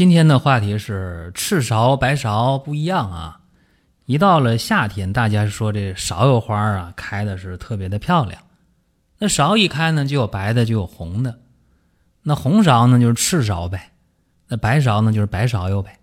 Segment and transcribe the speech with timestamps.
[0.00, 3.38] 今天的话题是赤芍、白芍不一样啊！
[4.06, 8.40] 一到了夏天，大家说这芍药花啊开的是特别的漂亮。
[9.18, 11.38] 那芍一开呢，就有白的，就有红的。
[12.22, 13.78] 那红芍呢，就是赤芍呗；
[14.48, 15.98] 那白芍呢，就是白芍药呗。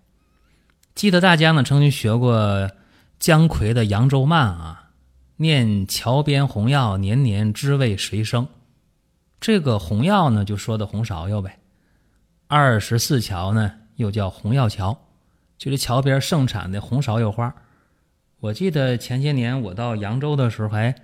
[0.94, 2.70] 记得大家呢曾经学过
[3.18, 4.92] 姜夔的《扬州慢》啊，
[5.38, 8.48] 念桥边红药，年年知为谁生。
[9.42, 11.58] 这个红药呢，就说的红芍药呗。
[12.46, 13.74] 二十四桥呢。
[13.98, 14.98] 又叫红药桥，
[15.58, 17.54] 就是桥边盛产的红芍药花。
[18.40, 20.96] 我记得前些年我到扬州的时候，还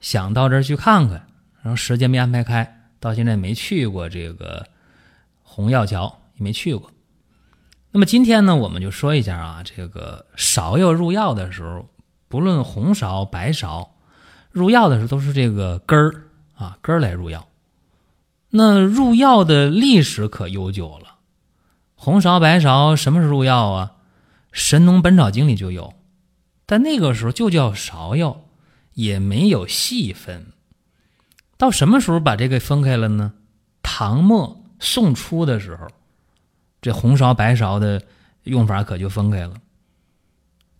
[0.00, 1.26] 想到这儿去看看，
[1.62, 4.66] 然后时间没安排开，到现在没去过这个
[5.42, 6.90] 红药桥，也没去过。
[7.92, 11.88] 那么今天呢，我们就说一下啊，这个芍药入药的时候，
[12.26, 13.88] 不论红芍、白芍，
[14.50, 16.24] 入药的时候都是这个根儿
[16.56, 17.46] 啊，根儿来入药。
[18.50, 21.11] 那入药的历史可悠久了。
[22.04, 23.92] 红芍、白芍什么时候入药啊？
[24.50, 25.94] 《神农本草经》里就有，
[26.66, 28.40] 但那个时候就叫芍药，
[28.94, 30.46] 也没有细分。
[31.56, 33.34] 到什么时候把这个分开了呢？
[33.84, 35.86] 唐末宋初的时候，
[36.80, 38.02] 这红芍、白芍的
[38.42, 39.54] 用法可就分开了。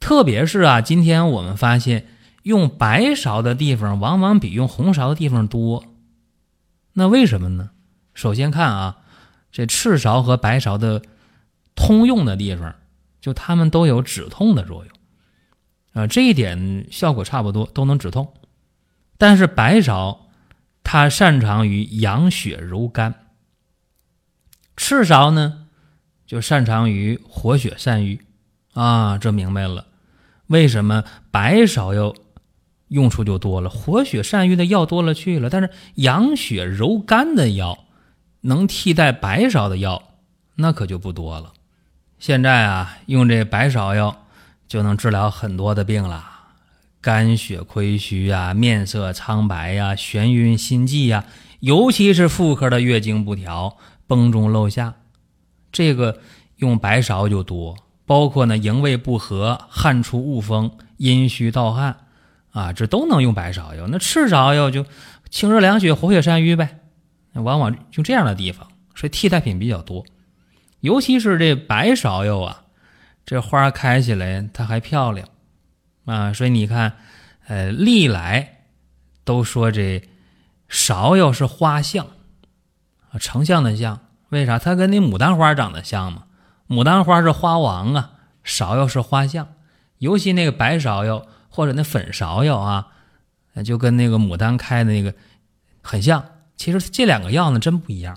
[0.01, 2.09] 特别是啊，今天我们发现
[2.43, 5.85] 用白芍的地方往往比用红芍的地方多。
[6.95, 7.71] 那为什么呢？
[8.13, 8.97] 首先看啊，
[9.53, 11.01] 这赤芍和白芍的。
[11.75, 12.75] 通用的地方，
[13.19, 14.95] 就它们都有止痛的作用，
[15.95, 18.35] 啊，这一点效果差不多，都能止痛。
[19.17, 20.19] 但是白芍
[20.85, 23.15] 它擅长于养血柔肝，
[24.77, 25.67] 赤芍呢
[26.27, 28.21] 就擅长于活血散瘀，
[28.75, 29.87] 啊，这明白了，
[30.49, 32.15] 为什么白芍药
[32.89, 33.71] 用处就多了？
[33.71, 37.87] 活血散瘀的药多了去了，但是养血柔肝的药
[38.43, 40.03] 能替代白芍的药，
[40.57, 41.53] 那可就不多了。
[42.19, 44.25] 现在啊，用这白芍药
[44.69, 46.25] 就能治疗很多的病了，
[47.01, 51.25] 肝血亏虚呀，面色苍白呀，眩晕心悸呀，
[51.61, 53.77] 尤其是妇科的月经不调、
[54.07, 54.95] 崩中漏下，
[55.73, 56.21] 这个
[56.57, 57.77] 用白芍就多。
[58.05, 61.97] 包括呢，营卫不和、汗出恶风、阴虚盗汗
[62.51, 63.87] 啊，这都能用白芍药。
[63.87, 64.85] 那赤芍药就
[65.31, 66.81] 清热凉血、活血散瘀呗，
[67.35, 70.05] 往往就这样的地方，所以替代品比较多。
[70.81, 72.65] 尤其是这白芍药啊，
[73.25, 75.29] 这花开起来它还漂亮
[76.05, 76.95] 啊，所以你看，
[77.47, 78.65] 呃，历来
[79.25, 80.03] 都说这
[80.69, 82.07] 芍药是花相
[83.11, 84.01] 啊，丞相的相，
[84.31, 84.59] 为啥？
[84.59, 86.25] 它跟那牡丹花长得像嘛？
[86.69, 88.13] 牡丹花是花王啊，
[88.45, 89.55] 芍药是花相，
[89.99, 92.89] 尤其那个白芍药或者那粉芍药啊，
[93.65, 95.15] 就跟那个牡丹开的那个
[95.81, 96.25] 很像。
[96.63, 98.17] 其实这两个药呢，真不一样。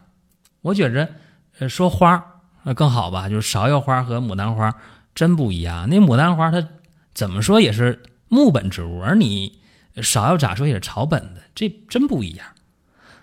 [0.62, 1.10] 我觉着，
[1.58, 2.24] 呃，说花。
[2.62, 4.72] 那更好吧，就是芍药花和牡丹花
[5.16, 5.90] 真不一样。
[5.90, 6.68] 那牡丹花它
[7.16, 9.58] 怎么说也是木本植物，而你
[9.96, 12.46] 芍药咋说也是草本的，这真不一样。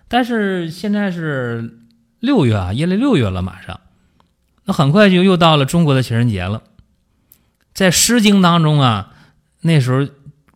[0.08, 1.78] 但是现在是
[2.18, 3.78] 六月啊，阴历六月了，马上，
[4.64, 6.64] 那很快就又到了中国的情人节了。
[7.72, 9.14] 在《诗经》当中啊，
[9.60, 10.12] 那时候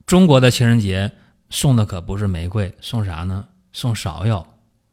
[0.06, 1.12] 中国的情人节
[1.50, 3.47] 送的可不是玫瑰，送啥呢？
[3.72, 4.44] 送芍药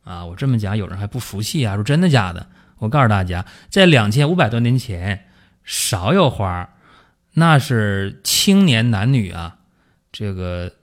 [0.04, 0.26] 啊！
[0.26, 2.48] 我这么讲，有人还不服气啊，说真的假的？
[2.78, 5.28] 我告诉大家，在两千五百多年前，
[5.66, 6.70] 芍药花
[7.34, 9.60] 那是青年男女啊，
[10.12, 10.74] 这个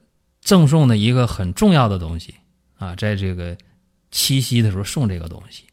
[0.40, 2.34] 赠送的一个很重要的东西
[2.78, 3.56] 啊，在这个
[4.10, 5.64] 七夕的时候送这个东西，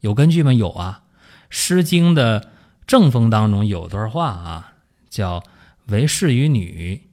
[0.00, 0.52] 有根据吗？
[0.52, 1.04] 有啊，
[1.48, 2.50] 《诗经》的
[2.86, 4.72] 正风当中有段话啊，
[5.08, 5.42] 叫
[5.86, 7.08] “为士于女，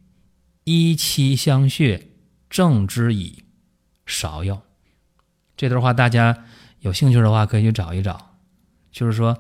[0.64, 2.08] 依妻相谑，
[2.50, 3.44] 正之以
[4.08, 4.64] 芍药”。
[5.58, 6.38] 这段话大家
[6.80, 8.36] 有兴趣的话可以去找一找。
[8.90, 9.38] 就是说，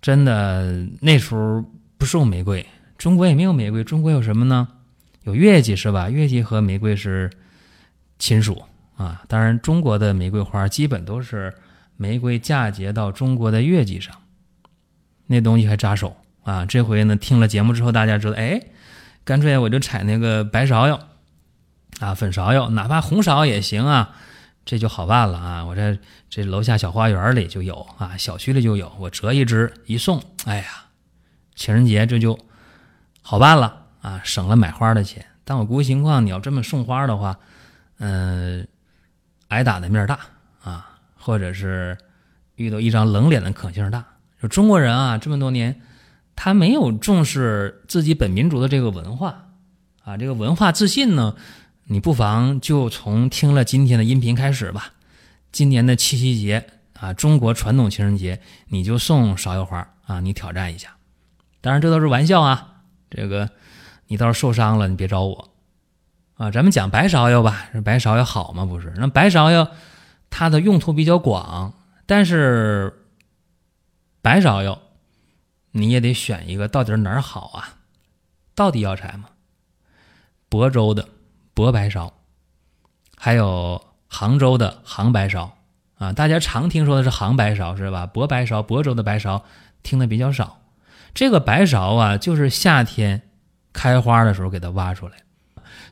[0.00, 1.64] 真的那时候
[1.98, 2.66] 不送玫瑰，
[2.96, 3.84] 中国也没有玫瑰。
[3.84, 4.66] 中国有什么呢？
[5.24, 6.10] 有月季是吧？
[6.10, 7.30] 月季和玫瑰是
[8.18, 8.60] 亲属
[8.96, 9.22] 啊。
[9.28, 11.54] 当然，中国的玫瑰花基本都是
[11.96, 14.12] 玫瑰嫁接到中国的月季上，
[15.28, 16.66] 那东西还扎手啊。
[16.66, 18.60] 这回呢，听了节目之后，大家知道，哎，
[19.22, 20.98] 干脆我就采那个白芍药
[22.00, 24.16] 啊，粉芍药，哪怕红芍也行啊。
[24.64, 25.64] 这就好办了啊！
[25.64, 25.98] 我这
[26.30, 30.64] 这楼下小花园里就有啊，小区里就有，我折一只一送，哎呀，
[31.54, 32.38] 情人节这就
[33.22, 35.26] 好办了啊，省了买花的钱。
[35.44, 37.36] 但我估计情况，你要这么送花的话，
[37.98, 38.66] 嗯，
[39.48, 40.18] 挨打的面大
[40.62, 41.98] 啊，或者是
[42.54, 44.04] 遇到一张冷脸的可能性大。
[44.40, 45.80] 就中国人啊，这么多年，
[46.36, 49.48] 他没有重视自己本民族的这个文化
[50.04, 51.34] 啊，这个文化自信呢，
[51.84, 54.92] 你不妨就从听了今天的音频开始吧。
[55.50, 60.96] 今年的七夕节啊，中国传统情人节，你就送芍药花啊，你挑战一下。
[61.60, 63.50] 当然，这都是玩笑啊，这个。
[64.08, 65.50] 你到时候受伤了，你别找我，
[66.34, 68.66] 啊，咱们讲白芍药吧，白芍药好吗？
[68.66, 69.70] 不是，那白芍药
[70.28, 71.72] 它的用途比较广，
[72.04, 73.06] 但是
[74.20, 74.82] 白芍药
[75.70, 77.78] 你也得选一个到底哪儿好啊？
[78.54, 79.30] 到底药材吗？
[80.50, 81.08] 亳州的
[81.54, 82.10] 亳白芍，
[83.16, 85.50] 还有杭州的杭白芍
[85.98, 88.10] 啊，大家常听说的是杭白芍是吧？
[88.12, 89.42] 亳白芍，亳州的白芍
[89.82, 90.58] 听的比较少。
[91.14, 93.22] 这个白芍啊，就是夏天。
[93.74, 95.14] 开花的时候给它挖出来，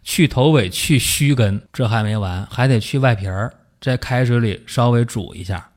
[0.02, 5.70] 去头尾，去须根，这还没完，还得去外皮儿，在开水里稍微煮一下，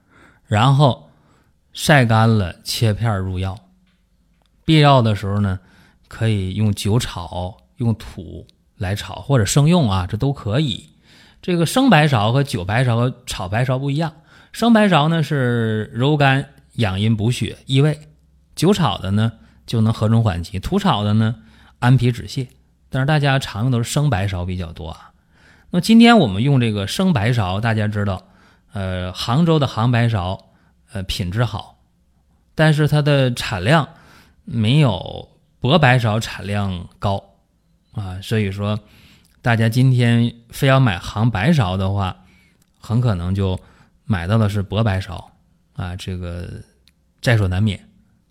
[0.46, 1.10] 然后
[1.72, 3.58] 晒干了切片入药。
[4.66, 5.62] 必要的时候呢，
[6.10, 8.46] 可以用酒炒，用土
[8.84, 10.92] 来炒，或者生用啊，这都可以。
[11.42, 14.14] 这个生白芍和酒白芍和炒白芍不一样，
[14.52, 18.00] 生白芍呢是柔肝养阴补血益胃，
[18.56, 19.32] 酒炒的呢
[19.66, 21.38] 就能和中缓急，土炒的呢。
[21.80, 22.48] 安脾止泻，
[22.90, 25.12] 但是大家常用都是生白芍比较多啊。
[25.70, 28.24] 那今天我们用这个生白芍，大家知道，
[28.72, 30.40] 呃，杭州的杭白芍，
[30.94, 31.80] 呃，品质好，
[32.56, 33.90] 但是它的产量
[34.46, 35.28] 没有
[35.60, 37.22] 亳白芍产量高
[37.94, 38.20] 啊。
[38.22, 38.80] 所以说，
[39.42, 42.26] 大家今天非要买杭白芍的话，
[42.80, 43.60] 很可能就
[44.06, 45.24] 买到的是亳白芍
[45.74, 46.62] 啊，这个
[47.22, 47.80] 在所难免。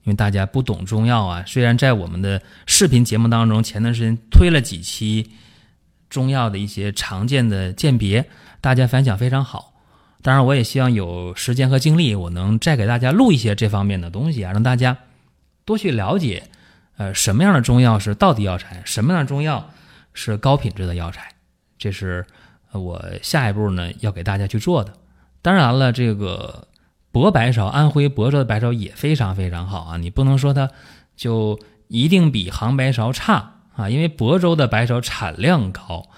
[0.05, 5.31] 因为大家不懂中药啊，虽然在我们的视频节目当中，前段时间推了几期
[6.11, 8.29] 中药的一些常见的鉴别，
[8.61, 9.75] 大家反响非常好。
[10.21, 14.99] 当然，我也希望有时间和精力，我能再给大家录一些这方面的东西啊，让大家
[15.65, 16.51] 多去了解，
[16.97, 19.71] 呃，什么样的中药是道地药材，什么样的中药
[20.13, 21.33] 是高品质的药材，
[21.79, 22.27] 这是
[22.73, 24.93] 我下一步呢要给大家去做的。
[25.41, 26.69] 当然了，这个。
[27.13, 29.97] 亳白芍，安徽亳州的白芍也非常非常好啊！
[29.99, 30.71] 你不能说它
[31.15, 36.09] 就一定比杭白芍差啊，因为亳州的白芍产量高，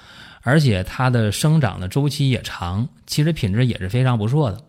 [0.42, 4.62] 而且它的生长的周期也长，其实品质也是非常不错的。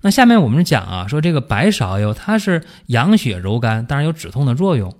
[0.00, 4.96] 那下面我们讲啊，说这个白芍药它是养血柔肝，当然有止痛的作用。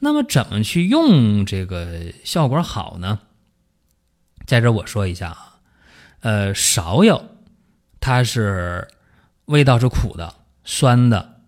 [0.00, 3.20] 那么怎么去用这个效果好呢？
[4.46, 5.58] 在这我说一下啊，
[6.20, 7.22] 呃，芍药
[8.00, 8.88] 它是。
[9.46, 10.34] 味道是苦的、
[10.64, 11.38] 酸的，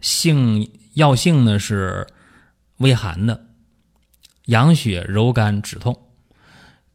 [0.00, 2.06] 性药性呢是
[2.76, 3.46] 微寒的，
[4.44, 6.07] 养血柔肝止痛。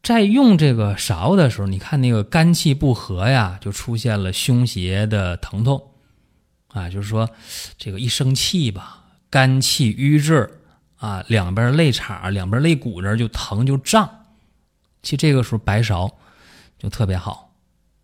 [0.04, 5.82] 在用这个勺的时候，你看那个肝气不和呀，就出现了胸胁的疼痛
[6.68, 7.28] 啊，就是说
[7.78, 10.60] 这个一生气吧，肝气瘀滞
[10.96, 14.08] 啊，两边肋叉、两边肋骨这就疼就胀。
[15.02, 16.12] 其实这个时候白芍
[16.78, 17.50] 就特别好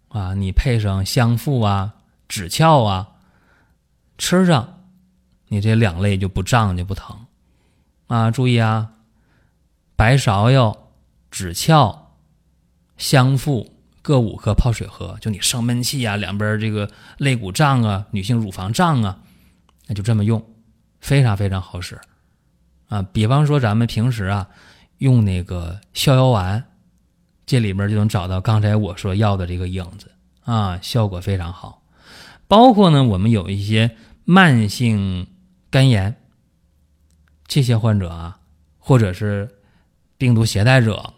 [0.08, 1.94] 啊，你配上香附啊。
[2.30, 3.08] 枳壳啊，
[4.16, 4.82] 吃上，
[5.48, 7.26] 你这两肋就不胀就不疼
[8.06, 8.30] 啊！
[8.30, 8.92] 注意啊，
[9.96, 10.79] 白芍药、
[11.30, 11.96] 止窍、
[12.96, 15.16] 香附各五克泡水喝。
[15.20, 19.18] 就你生闷气啊，两边这个肋骨胀啊，女性乳房胀啊，
[19.86, 20.44] 那就这么用，
[21.00, 22.00] 非常非常好使
[22.88, 23.02] 啊！
[23.12, 24.48] 比方说咱们平时啊
[24.98, 26.64] 用那个逍遥丸，
[27.46, 30.10] 这里边就能找到刚才我说要的这个影子
[30.44, 31.82] 啊，效果非常好。
[32.48, 35.28] 包括呢，我们有一些慢性
[35.70, 36.16] 肝炎，
[37.46, 38.40] 这些患者啊，
[38.78, 39.48] 或者是
[40.18, 41.14] 病毒携带者、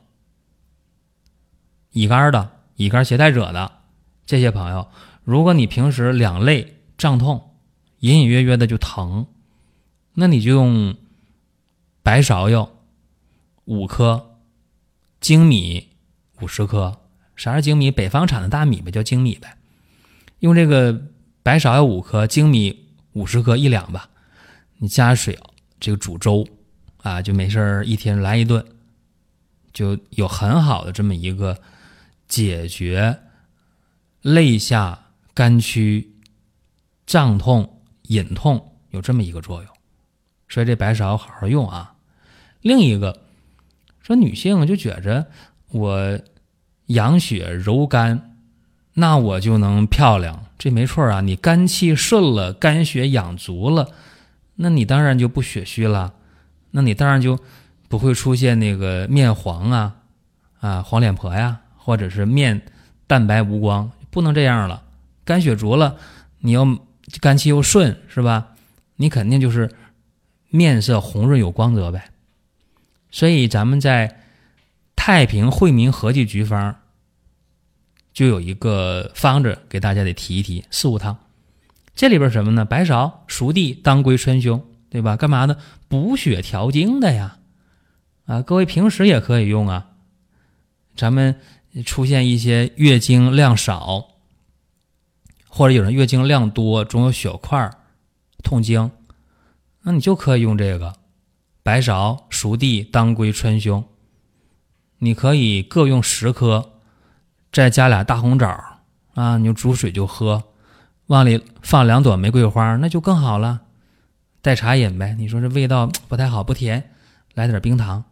[1.93, 3.71] 乙肝的、乙肝携带者的
[4.27, 4.89] 这些朋友，
[5.25, 7.55] 如果你平时两肋胀痛，
[8.01, 9.27] 隐隐约约的就疼，
[10.15, 10.97] 那你就用
[12.03, 12.71] 白芍药
[13.65, 14.37] 五颗，
[15.21, 15.89] 粳米
[16.41, 16.99] 五十克。
[17.37, 17.91] 啥是粳米？
[17.91, 19.57] 北方产的大米呗，叫粳米呗。
[20.41, 21.03] 用这个。
[21.45, 24.09] 白芍药五克，粳米五十克一两吧，
[24.79, 25.37] 你加水
[25.81, 26.47] 这个煮粥
[26.99, 28.65] 啊，就没事一天来一顿，
[29.73, 31.61] 就有很好的这么一个
[32.33, 33.19] 解决
[34.23, 34.99] 肋下
[35.35, 36.15] 肝区
[37.05, 39.71] 胀痛隐痛有这么一个作用，
[40.49, 41.95] 所以这白芍好好用啊。
[42.62, 43.23] 另一个
[44.01, 45.27] 说女性就觉着
[45.69, 46.19] 我
[46.87, 48.39] 养血柔肝
[48.95, 50.47] 那我就能漂亮。
[50.57, 53.91] 这没错啊，你肝气顺了，肝血养足了，
[54.55, 56.15] 那你当然就不血虚了，
[56.71, 57.39] 那你当然就
[57.89, 59.97] 不会出现那个面黄啊，
[60.61, 62.62] 啊黄脸婆呀，或者是面
[63.07, 64.83] 淡白无光，不能这样了。
[65.25, 65.97] 肝血足了，
[66.39, 66.67] 你要
[67.21, 68.55] 肝气又顺，是吧？
[68.97, 69.71] 你肯定就是
[70.49, 72.11] 面色红润有光泽呗。
[73.11, 74.21] 所以咱们在
[74.95, 76.77] 太平惠民合剂局方
[78.12, 81.19] 就有一个方子给大家得提一提四物汤，
[81.95, 82.65] 这里边什么呢？
[82.65, 85.17] 白芍、熟地、当归、川芎，对吧？
[85.17, 85.57] 干嘛呢？
[85.89, 87.39] 补血调经的呀！
[88.27, 89.89] 啊，各位平时也可以用啊。
[90.95, 91.41] 咱们
[91.85, 94.09] 出现一些月经量少，
[95.49, 97.71] 或者有人月经量多，总有血块、
[98.43, 98.91] 痛经，
[99.83, 100.95] 那你就可以用这个
[101.62, 103.85] 白芍、熟地、当归、川芎，
[104.99, 106.69] 你可以各用十颗。
[107.52, 108.47] 再加俩大红枣
[109.12, 110.43] 啊，你就煮水就喝，
[111.09, 113.61] 往里放两朵玫瑰花，那就更好了。
[114.41, 115.14] 代茶饮呗。
[115.19, 116.91] 你说这味道不太好，不甜，
[117.35, 118.05] 来点冰糖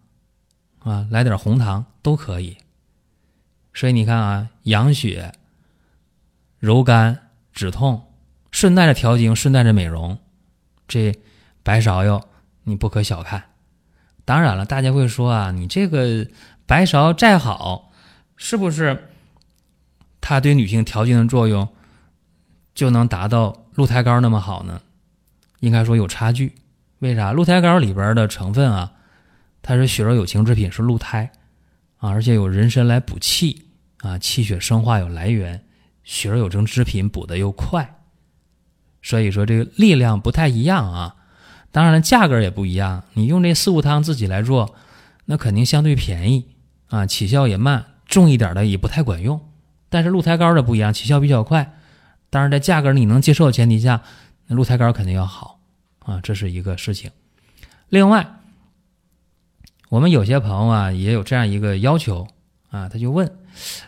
[0.81, 2.59] 啊，来点红糖都可以。
[3.73, 5.33] 所以你看啊，养血、
[6.59, 8.05] 柔肝、止痛，
[8.51, 10.19] 顺带着调经，顺带着美容，
[10.89, 11.15] 这
[11.63, 12.29] 白芍药
[12.65, 13.45] 你不可小看。
[14.25, 16.27] 当然了，大家会说啊，你这个
[16.67, 17.93] 白芍再好，
[18.37, 19.09] 是不是？
[20.21, 21.69] 它对女性调经的作用，
[22.75, 24.83] 就能达到鹿胎膏那么好呢？
[25.61, 26.55] 应该说有差距。
[26.99, 27.33] 为啥？
[27.33, 28.93] 鹿胎膏里边的成分啊，
[29.63, 31.33] 它是血肉有情之品，是鹿胎
[32.01, 33.67] 啊，而且有人参来补气
[33.99, 35.65] 啊，气血生化有来源，
[36.03, 38.01] 血肉有成之品补的又快，
[39.03, 41.17] 所以说这个力量不太一样啊。
[41.71, 43.05] 当然了，价格也不一样。
[43.13, 44.75] 你用这四物汤自己来做，
[45.27, 46.49] 那肯定相对便宜
[46.89, 49.41] 啊，起效也慢，重一点的也不太管用。
[49.89, 51.77] 但是鹿胎膏的不一样，起效比较快，
[52.29, 54.03] 当然在价格你能接受的前提下，
[54.47, 55.61] 那鹿胎膏肯定要好
[56.01, 57.11] 啊，这是一个事情。
[57.89, 58.40] 另外，
[59.91, 62.27] 我们有些朋友啊也有这样一个要求
[62.71, 63.31] 啊，他就问，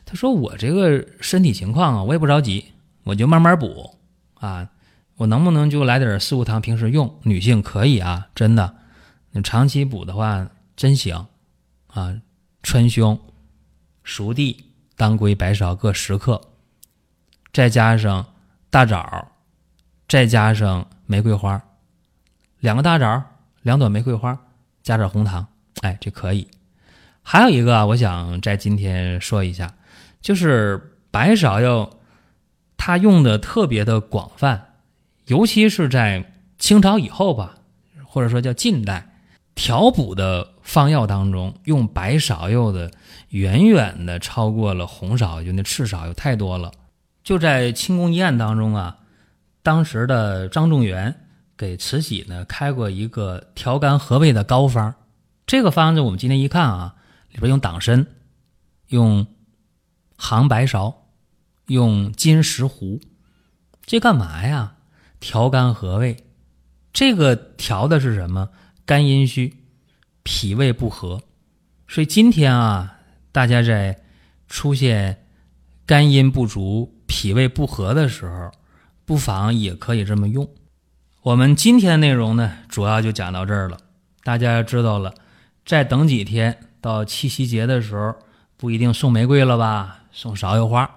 [0.04, 2.66] 他说我这个身体情况啊，我也不着急，
[3.04, 3.96] 我就慢慢补
[4.34, 4.68] 啊，
[5.16, 7.18] 我能不能就来点四物汤平时用？
[7.22, 8.74] 女性可以啊，真的，
[9.30, 11.26] 你长期补的话真行
[11.86, 12.20] 啊，
[12.62, 13.18] 川芎、
[14.04, 14.66] 熟地。
[14.94, 16.40] 当归、白芍各十克，
[17.52, 18.24] 再加上
[18.70, 19.32] 大枣，
[20.06, 21.60] 再加上玫瑰花，
[22.60, 23.20] 两个大枣，
[23.62, 24.38] 两朵玫瑰花，
[24.82, 25.44] 加点红糖，
[25.80, 26.46] 哎，这可以。
[27.22, 29.74] 还有一个啊，我想在今天说一下，
[30.20, 31.90] 就是白芍药，
[32.76, 34.74] 它用的特别的广泛，
[35.26, 37.54] 尤其是在清朝以后吧，
[38.06, 39.08] 或者说叫近代。
[39.54, 42.90] 调补的方药当中，用白芍药的
[43.28, 46.72] 远远的超过了红芍，就那赤芍药太多了。
[47.22, 48.96] 就在清宫医案当中啊，
[49.62, 51.14] 当时的张仲元
[51.56, 54.94] 给慈禧呢开过一个调肝和胃的膏方。
[55.46, 56.94] 这个方子我们今天一看啊，
[57.30, 58.06] 里边用党参，
[58.88, 59.26] 用
[60.16, 60.94] 杭白芍，
[61.66, 63.00] 用金石斛，
[63.84, 64.76] 这干嘛呀？
[65.20, 66.24] 调肝和胃。
[66.92, 68.50] 这个调的是什么？
[68.84, 69.56] 肝阴虚，
[70.22, 71.22] 脾胃不和，
[71.86, 72.98] 所以今天啊，
[73.30, 74.02] 大家在
[74.48, 75.24] 出现
[75.86, 78.50] 肝阴不足、脾胃不和的时候，
[79.04, 80.48] 不妨也可以这么用。
[81.22, 83.78] 我们今天的内容呢，主要就讲到这儿了。
[84.24, 85.14] 大家知道了，
[85.64, 88.14] 再等几天到七夕节的时候，
[88.56, 90.00] 不一定送玫瑰了吧？
[90.10, 90.88] 送芍药花，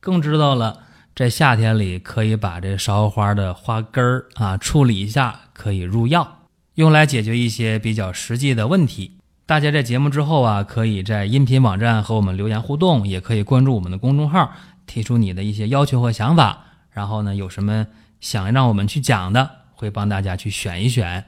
[0.00, 6.38] 更知道了，在夏天里可以把这芍药花的花根儿啊处理一下，可以入药。
[6.74, 9.18] 用来解决一些比较实际的问题。
[9.46, 14.52] 大家在节目之后啊，可以在音频网站和我们留言互动，也可以关注我们的公众号，
[14.86, 16.64] 提出你的一些要求和想法。
[16.90, 17.86] 然后呢，有什么
[18.20, 21.26] 想让我们去讲的，会帮大家去选一选。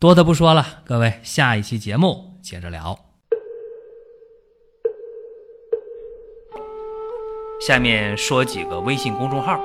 [0.00, 2.98] 多的不说了，各位，下一期节目接着聊。
[7.60, 9.60] 下面说几个微信公众号：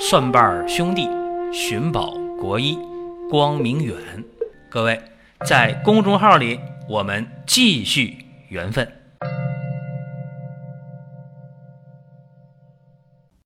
[0.00, 1.08] 蒜瓣兄弟、
[1.52, 2.76] 寻宝国医、
[3.30, 3.96] 光明远。
[4.68, 5.00] 各位，
[5.44, 9.05] 在公众号里，我们继续缘分。